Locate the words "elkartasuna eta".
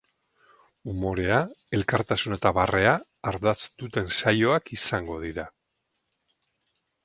1.79-2.53